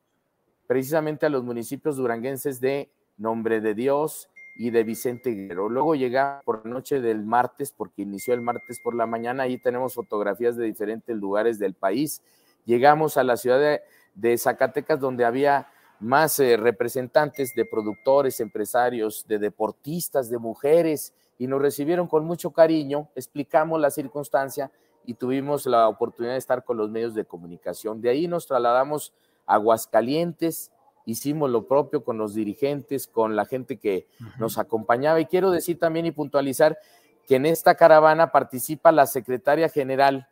precisamente 0.67 1.25
a 1.25 1.31
los 1.31 1.43
municipios 1.43 1.97
duranguenses 1.97 2.61
de 2.61 2.91
Nombre 3.17 3.61
de 3.61 3.75
Dios 3.75 4.29
y 4.57 4.71
de 4.71 4.85
Vicente 4.85 5.31
Guerrero. 5.31 5.69
Luego 5.69 5.95
llega 5.95 6.41
por 6.45 6.65
la 6.65 6.73
noche 6.73 7.01
del 7.01 7.25
martes, 7.25 7.73
porque 7.73 8.03
inició 8.03 8.35
el 8.35 8.41
martes 8.41 8.81
por 8.81 8.95
la 8.95 9.07
mañana, 9.07 9.45
ahí 9.45 9.59
tenemos 9.59 9.95
fotografías 9.95 10.57
de 10.57 10.65
diferentes 10.65 11.17
lugares 11.17 11.59
del 11.59 11.75
país. 11.75 12.23
Llegamos 12.65 13.17
a 13.17 13.25
la 13.25 13.37
ciudad 13.37 13.59
de, 13.59 13.83
de 14.15 14.39
Zacatecas, 14.39 15.01
donde 15.01 15.25
había 15.25 15.69
más 16.01 16.39
eh, 16.39 16.57
representantes 16.57 17.55
de 17.55 17.65
productores, 17.65 18.41
empresarios, 18.41 19.27
de 19.27 19.39
deportistas, 19.39 20.29
de 20.31 20.39
mujeres, 20.39 21.15
y 21.39 21.47
nos 21.47 21.61
recibieron 21.61 22.07
con 22.07 22.25
mucho 22.25 22.51
cariño, 22.51 23.09
explicamos 23.15 23.81
la 23.81 23.91
circunstancia 23.91 24.71
y 25.05 25.15
tuvimos 25.15 25.67
la 25.67 25.89
oportunidad 25.89 26.35
de 26.35 26.39
estar 26.39 26.65
con 26.65 26.77
los 26.77 26.91
medios 26.91 27.15
de 27.15 27.25
comunicación. 27.25 28.01
De 28.01 28.11
ahí 28.11 28.29
nos 28.29 28.47
trasladamos 28.47 29.13
a 29.47 29.55
Aguascalientes, 29.55 30.71
hicimos 31.07 31.51
lo 31.51 31.67
propio 31.67 32.05
con 32.05 32.19
los 32.19 32.35
dirigentes, 32.35 33.07
con 33.07 33.37
la 33.37 33.45
gente 33.45 33.79
que 33.79 34.07
uh 34.21 34.25
-huh. 34.25 34.39
nos 34.39 34.59
acompañaba. 34.59 35.21
Y 35.21 35.27
quiero 35.27 35.51
decir 35.51 35.79
también 35.79 36.07
y 36.07 36.13
puntualizar 36.13 36.79
que 37.27 37.37
en 37.37 37.47
esta 37.47 37.75
caravana 37.75 38.33
participa 38.33 38.93
la 38.93 39.07
secretaria 39.07 39.69
general 39.69 40.29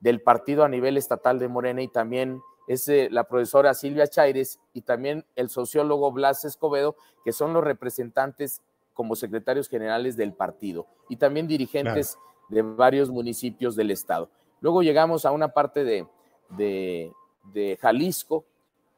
del 0.00 0.20
partido 0.20 0.64
a 0.64 0.68
nivel 0.68 0.96
estatal 0.96 1.38
de 1.38 1.48
Morena 1.48 1.82
y 1.82 1.88
también 1.88 2.40
es 2.68 2.90
la 3.10 3.24
profesora 3.24 3.74
Silvia 3.74 4.08
Chaires 4.08 4.60
y 4.72 4.82
también 4.82 5.24
el 5.36 5.48
sociólogo 5.48 6.10
Blas 6.12 6.44
Escobedo, 6.44 6.96
que 7.24 7.32
son 7.32 7.52
los 7.52 7.62
representantes 7.62 8.60
como 8.92 9.14
secretarios 9.14 9.68
generales 9.68 10.16
del 10.16 10.32
partido 10.32 10.86
y 11.08 11.16
también 11.16 11.46
dirigentes 11.46 12.16
claro. 12.48 12.70
de 12.70 12.76
varios 12.76 13.10
municipios 13.10 13.76
del 13.76 13.90
estado. 13.90 14.30
Luego 14.60 14.82
llegamos 14.82 15.24
a 15.24 15.30
una 15.32 15.48
parte 15.48 15.84
de, 15.84 16.06
de, 16.50 17.12
de 17.52 17.76
Jalisco, 17.80 18.44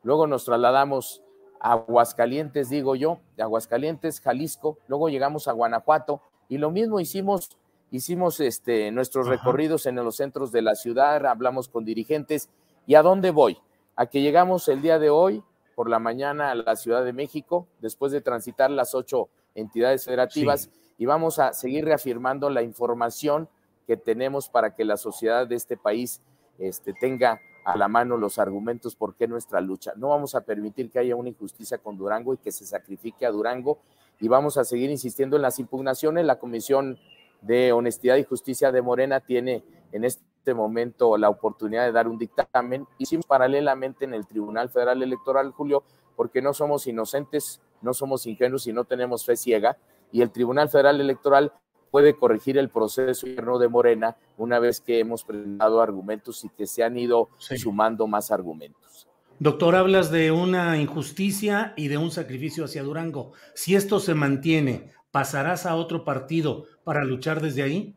luego 0.03 0.27
nos 0.27 0.45
trasladamos 0.45 1.23
a 1.61 1.73
Aguascalientes, 1.73 2.71
digo 2.71 2.95
yo, 2.95 3.19
de 3.37 3.43
Aguascalientes, 3.43 4.21
Jalisco, 4.21 4.79
luego 4.87 5.09
llegamos 5.09 5.49
a 5.49 5.53
Guanajuato 5.53 6.23
y 6.49 6.59
lo 6.59 6.71
mismo 6.71 7.01
hicimos, 7.01 7.57
hicimos 7.91 8.41
este, 8.41 8.91
nuestros 8.91 9.27
Ajá. 9.27 9.37
recorridos 9.37 9.87
en 9.87 9.97
los 9.97 10.17
centros 10.17 10.53
de 10.53 10.63
la 10.63 10.75
ciudad, 10.75 11.25
hablamos 11.27 11.69
con 11.69 11.85
dirigentes. 11.85 12.49
Y 12.87 12.95
a 12.95 13.03
dónde 13.03 13.31
voy, 13.31 13.59
a 13.97 14.07
que 14.07 14.23
llegamos 14.23 14.69
el 14.69 14.81
día 14.81 14.99
de 14.99 15.11
hoy 15.11 15.43
por 15.75 15.91
la 15.91 15.99
mañana 15.99 16.51
a 16.51 16.55
la 16.55 16.75
Ciudad 16.75 17.05
de 17.05 17.13
México, 17.13 17.67
después 17.81 18.13
de 18.13 18.21
transitar 18.21 18.71
las 18.71 18.95
ocho 18.95 19.29
entidades 19.55 20.07
federativas, 20.07 20.71
y 20.97 21.07
vamos 21.07 21.39
a 21.39 21.53
seguir 21.53 21.85
reafirmando 21.85 22.51
la 22.51 22.63
información 22.63 23.49
que 23.87 23.97
tenemos 23.97 24.49
para 24.49 24.75
que 24.75 24.85
la 24.85 24.97
sociedad 24.97 25.47
de 25.47 25.57
este 25.57 25.77
país 25.77 26.21
este, 26.59 26.93
tenga 26.95 27.41
a 27.65 27.77
la 27.77 27.89
mano 27.89 28.17
los 28.17 28.39
argumentos 28.39 28.95
por 28.95 29.15
qué 29.15 29.29
nuestra 29.29 29.61
lucha. 29.61 29.93
No 29.97 30.09
vamos 30.09 30.35
a 30.35 30.41
permitir 30.43 30.91
que 30.91 30.99
haya 30.99 31.17
una 31.17 31.29
injusticia 31.29 31.79
con 31.79 31.97
Durango 31.97 32.35
y 32.35 32.39
que 32.39 32.53
se 32.53 32.65
sacrifique 32.65 33.27
a 33.27 33.31
Durango 33.31 33.79
y 34.21 34.29
vamos 34.29 34.57
a 34.57 34.65
seguir 34.65 34.91
insistiendo 34.91 35.37
en 35.37 35.43
las 35.43 35.59
impugnaciones. 35.59 36.25
La 36.25 36.39
Comisión 36.39 36.99
de 37.43 37.73
Honestidad 37.73 38.17
y 38.17 38.25
Justicia 38.25 38.73
de 38.73 38.83
Morena 38.83 39.21
tiene 39.21 39.63
en 39.93 40.05
este 40.05 40.55
momento 40.55 41.17
la 41.19 41.29
oportunidad 41.29 41.85
de 41.85 41.93
dar 41.93 42.09
un 42.09 42.19
dictamen 42.19 42.87
sin 43.01 43.23
paralelamente 43.23 44.05
en 44.05 44.15
el 44.15 44.27
Tribunal 44.27 44.71
Federal 44.71 45.03
Electoral, 45.03 45.53
Julio, 45.53 45.85
porque 46.17 46.43
no 46.43 46.55
somos 46.55 46.87
inocentes, 46.87 47.61
no 47.83 47.95
somos 47.95 48.27
ingenuos 48.27 48.67
y 48.67 48.73
no 48.73 48.85
tenemos 48.85 49.25
fe 49.25 49.37
ciega. 49.37 49.77
Y 50.11 50.23
el 50.23 50.31
Tribunal 50.31 50.69
Federal 50.71 51.01
Electoral 51.01 51.53
puede 51.91 52.15
corregir 52.15 52.59
el 52.59 52.69
proceso 52.69 53.27
interno 53.27 53.59
de 53.59 53.69
Morena 53.69 54.17
una 54.37 54.59
vez 54.59 54.81
que 54.81 55.01
hemos 55.01 55.25
presentado 55.25 55.81
argumentos 55.81 56.45
y 56.45 56.49
que 56.51 56.67
se 56.67 56.83
han 56.83 56.99
ido 56.99 57.29
sumando 57.39 58.07
más 58.07 58.31
argumentos. 58.31 59.09
Doctor, 59.41 59.77
hablas 59.77 60.11
de 60.11 60.33
una 60.33 60.79
injusticia 60.79 61.73
y 61.77 61.89
de 61.89 61.97
un 61.97 62.11
sacrificio 62.11 62.65
hacia 62.65 62.83
Durango. 62.83 63.33
Si 63.55 63.77
esto 63.77 64.01
se 64.01 64.15
mantiene, 64.15 64.91
¿pasarás 65.13 65.65
a 65.65 65.77
otro 65.77 66.05
partido 66.05 66.65
para 66.83 67.05
luchar 67.05 67.41
desde 67.41 67.63
ahí? 67.63 67.95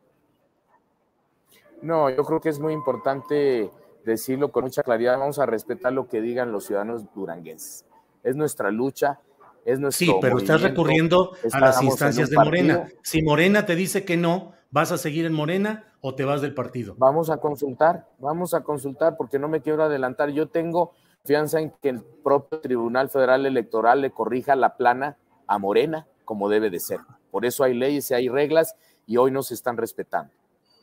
No, 1.82 2.08
yo 2.10 2.22
creo 2.24 2.40
que 2.40 2.48
es 2.48 2.60
muy 2.60 2.72
importante 2.72 3.72
decirlo 4.04 4.52
con 4.52 4.64
mucha 4.64 4.84
claridad. 4.84 5.18
Vamos 5.18 5.40
a 5.40 5.46
respetar 5.46 5.92
lo 5.92 6.08
que 6.08 6.20
digan 6.20 6.52
los 6.52 6.66
ciudadanos 6.66 7.12
duranguenses. 7.12 7.86
Es 8.22 8.36
nuestra 8.36 8.70
lucha, 8.70 9.18
es 9.64 9.78
nuestro 9.78 10.06
Sí, 10.06 10.14
pero 10.20 10.38
estás 10.38 10.62
recurriendo 10.62 11.32
a 11.52 11.60
las 11.60 11.82
instancias 11.82 12.30
de 12.30 12.36
Morena. 12.36 12.88
Si 13.02 13.22
Morena 13.22 13.66
te 13.66 13.76
dice 13.76 14.04
que 14.04 14.16
no, 14.16 14.52
¿vas 14.70 14.92
a 14.92 14.98
seguir 14.98 15.24
en 15.24 15.32
Morena 15.32 15.92
o 16.00 16.14
te 16.14 16.24
vas 16.24 16.40
del 16.40 16.54
partido? 16.54 16.94
Vamos 16.98 17.30
a 17.30 17.38
consultar, 17.38 18.08
vamos 18.18 18.54
a 18.54 18.62
consultar 18.62 19.16
porque 19.16 19.38
no 19.38 19.48
me 19.48 19.60
quiero 19.60 19.82
adelantar. 19.84 20.30
Yo 20.30 20.48
tengo 20.48 20.92
confianza 21.22 21.60
en 21.60 21.70
que 21.80 21.90
el 21.90 22.02
propio 22.02 22.60
Tribunal 22.60 23.08
Federal 23.08 23.46
Electoral 23.46 24.00
le 24.00 24.10
corrija 24.10 24.56
la 24.56 24.76
plana 24.76 25.16
a 25.46 25.58
Morena 25.58 26.06
como 26.24 26.48
debe 26.48 26.70
de 26.70 26.80
ser. 26.80 27.00
Por 27.30 27.44
eso 27.44 27.64
hay 27.64 27.74
leyes 27.74 28.10
y 28.10 28.14
hay 28.14 28.28
reglas 28.28 28.74
y 29.06 29.16
hoy 29.16 29.30
no 29.30 29.42
se 29.42 29.54
están 29.54 29.76
respetando. 29.76 30.32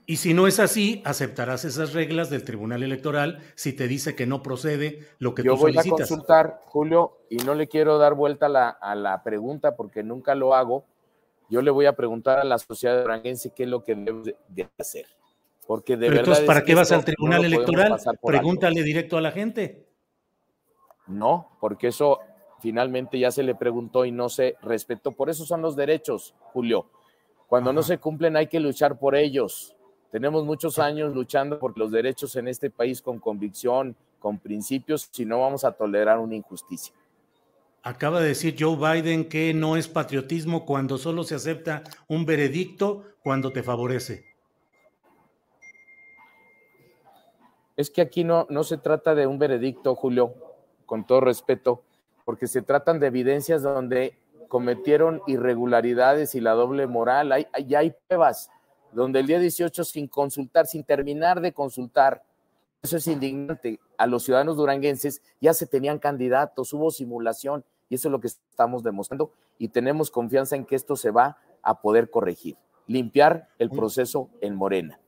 Y 0.10 0.16
si 0.16 0.34
no 0.34 0.48
es 0.48 0.60
así, 0.60 1.04
aceptarás 1.06 1.66
esas 1.66 1.94
reglas 1.94 2.32
del 2.32 2.44
Tribunal 2.44 2.82
Electoral 2.82 3.44
si 3.54 3.74
te 3.74 3.88
dice 3.88 4.16
que 4.16 4.26
no 4.26 4.42
procede 4.42 5.02
lo 5.20 5.36
que 5.36 5.44
Yo 5.44 5.54
tú 5.54 5.60
solicitas. 5.60 5.86
Yo 5.86 5.92
voy 5.92 6.02
a 6.02 6.08
consultar, 6.08 6.62
Julio, 6.66 7.20
y 7.30 7.38
no 7.38 7.54
le 7.54 7.68
quiero 7.68 8.00
dar 8.00 8.16
vuelta 8.16 8.48
a 8.48 8.50
la, 8.50 8.70
a 8.70 8.96
la, 8.96 9.22
pregunta 9.22 9.76
porque 9.76 10.02
nunca 10.02 10.34
lo 10.34 10.56
hago. 10.56 10.84
Yo 11.48 11.62
le 11.62 11.70
voy 11.70 11.86
a 11.86 11.96
preguntar 11.96 12.40
a 12.40 12.44
la 12.44 12.58
sociedad 12.58 13.04
duranguense 13.04 13.54
qué 13.56 13.66
es 13.66 13.70
lo 13.70 13.84
que 13.84 13.94
debe 13.94 14.36
de 14.48 14.68
hacer. 14.80 15.06
Porque 15.68 15.94
de 15.94 16.08
Pero 16.08 16.10
verdad 16.10 16.22
entonces, 16.22 16.46
¿para 16.48 16.64
qué 16.64 16.74
vas 16.74 16.92
al 16.92 17.06
Tribunal 17.06 17.42
no 17.42 17.46
Electoral? 17.46 17.96
Pregúntale 18.24 18.82
directo 18.82 19.16
a 19.16 19.22
la 19.22 19.32
gente. 19.32 19.86
No, 21.06 21.56
porque 21.60 21.90
eso 21.90 22.18
finalmente 22.60 23.20
ya 23.20 23.30
se 23.30 23.44
le 23.44 23.54
preguntó 23.54 24.06
y 24.06 24.12
no 24.12 24.28
se 24.28 24.56
respetó. 24.64 25.12
Por 25.12 25.30
eso 25.30 25.46
son 25.46 25.62
los 25.62 25.76
derechos, 25.76 26.34
Julio. 26.52 26.88
Cuando 27.46 27.72
no 27.72 27.84
se 27.84 28.00
cumplen 28.00 28.38
hay 28.38 28.48
que 28.48 28.60
luchar 28.60 28.98
por 28.98 29.16
ellos. 29.16 29.76
Tenemos 30.12 30.44
muchos 30.44 30.80
años 30.80 31.14
luchando 31.14 31.60
por 31.60 31.78
los 31.78 31.92
derechos 31.92 32.36
en 32.36 32.48
este 32.48 32.70
país 32.72 33.02
con 33.02 33.20
convicción, 33.20 33.96
con 34.18 34.40
principios, 34.40 35.08
si 35.12 35.26
no 35.26 35.40
vamos 35.40 35.64
a 35.64 35.72
tolerar 35.72 36.20
una 36.20 36.36
injusticia. 36.36 36.94
Acaba 37.84 38.20
de 38.20 38.30
decir 38.30 38.56
Joe 38.60 38.76
Biden 38.76 39.30
que 39.30 39.54
no 39.54 39.78
es 39.78 39.88
patriotismo 39.88 40.66
cuando 40.66 40.98
solo 40.98 41.24
se 41.24 41.36
acepta 41.36 41.84
un 42.08 42.26
veredicto 42.26 43.04
cuando 43.24 43.52
te 43.52 43.64
favorece. 43.64 44.26
Es 47.78 47.90
que 47.90 48.02
aquí 48.02 48.26
no, 48.26 48.46
no 48.50 48.64
se 48.64 48.78
trata 48.78 49.16
de 49.16 49.26
un 49.26 49.40
veredicto, 49.40 49.96
Julio, 49.96 50.34
con 50.86 51.08
todo 51.08 51.22
respeto, 51.22 51.84
porque 52.26 52.48
se 52.48 52.62
tratan 52.62 53.00
de 53.00 53.08
evidencias 53.08 53.62
donde 53.62 54.18
cometieron 54.50 55.22
irregularidades 55.28 56.36
y 56.36 56.42
la 56.42 56.52
doble 56.52 56.88
moral. 56.88 57.32
Hay, 57.32 57.48
ya 57.66 57.80
hay 57.80 57.94
pruebas 58.08 58.50
donde 58.92 59.20
el 59.20 59.28
día 59.28 59.40
18, 59.40 59.84
sin 59.84 60.08
consultar, 60.08 60.68
sin 60.68 60.84
terminar 60.84 61.42
de 61.42 61.54
consultar, 61.54 62.24
eso 62.82 62.98
es 62.98 63.08
indignante, 63.08 63.80
a 63.98 64.08
los 64.08 64.24
ciudadanos 64.24 64.56
duranguenses 64.56 65.22
ya 65.42 65.54
se 65.54 65.68
tenían 65.68 66.00
candidatos, 66.00 66.74
hubo 66.74 66.92
simulación 66.92 67.66
y 67.90 67.96
eso 67.96 68.08
es 68.08 68.12
lo 68.12 68.22
que 68.22 68.28
estamos 68.28 68.84
demostrando 68.84 69.34
y 69.58 69.70
tenemos 69.70 70.12
confianza 70.12 70.56
en 70.56 70.66
que 70.66 70.76
esto 70.76 70.96
se 70.96 71.12
va 71.12 71.38
a 71.62 71.82
poder 71.82 72.10
corregir, 72.10 72.56
limpiar 72.88 73.50
el 73.60 73.70
proceso 73.70 74.30
en 74.42 74.56
Morena. 74.56 75.00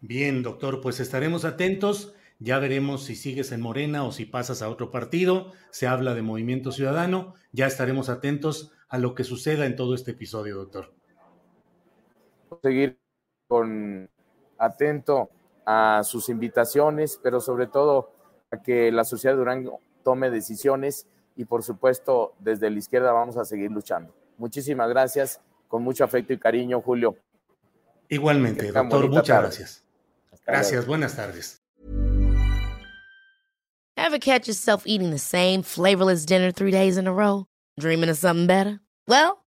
Bien, 0.00 0.42
doctor, 0.44 0.80
pues 0.80 1.00
estaremos 1.00 1.44
atentos. 1.44 2.14
Ya 2.38 2.60
veremos 2.60 3.02
si 3.02 3.16
sigues 3.16 3.50
en 3.50 3.60
Morena 3.60 4.04
o 4.04 4.12
si 4.12 4.24
pasas 4.24 4.62
a 4.62 4.68
otro 4.68 4.92
partido. 4.92 5.50
Se 5.70 5.88
habla 5.88 6.14
de 6.14 6.22
Movimiento 6.22 6.70
Ciudadano. 6.70 7.34
Ya 7.50 7.66
estaremos 7.66 8.08
atentos 8.08 8.70
a 8.88 8.98
lo 8.98 9.16
que 9.16 9.24
suceda 9.24 9.66
en 9.66 9.74
todo 9.74 9.96
este 9.96 10.12
episodio, 10.12 10.56
doctor. 10.56 10.94
Seguir 12.62 12.98
con 13.48 14.08
atento 14.58 15.30
a 15.66 16.02
sus 16.04 16.28
invitaciones, 16.28 17.20
pero 17.22 17.40
sobre 17.40 17.66
todo 17.66 18.10
a 18.50 18.62
que 18.62 18.90
la 18.92 19.04
sociedad 19.04 19.34
de 19.34 19.38
Durango 19.38 19.80
tome 20.02 20.30
decisiones 20.30 21.06
y 21.36 21.44
por 21.44 21.62
supuesto 21.62 22.34
desde 22.38 22.70
la 22.70 22.78
izquierda 22.78 23.12
vamos 23.12 23.36
a 23.36 23.44
seguir 23.44 23.70
luchando. 23.70 24.14
Muchísimas 24.38 24.88
gracias, 24.88 25.40
con 25.68 25.82
mucho 25.82 26.04
afecto 26.04 26.32
y 26.32 26.38
cariño, 26.38 26.80
Julio. 26.80 27.16
Igualmente, 28.08 28.72
doctor, 28.72 29.08
muchas 29.08 29.26
tarde. 29.26 29.42
gracias. 29.42 29.84
Hasta 30.32 30.52
Gracias, 30.52 30.72
luego. 30.72 30.88
buenas 30.88 31.16
tardes. 31.16 31.62
Ever 33.96 34.18
catch 34.18 34.46
yourself 34.46 34.86
eating 34.86 35.10
the 35.10 35.18
same 35.18 35.62
flavorless 35.62 36.24
dinner 36.24 36.50
three 36.52 36.70
days 36.70 36.96
in 36.96 37.06
a 37.06 37.12
row? 37.12 37.46
Dreaming 37.78 38.08
of 38.08 38.16
something 38.16 38.46
better? 38.46 38.80
Well, 39.06 39.44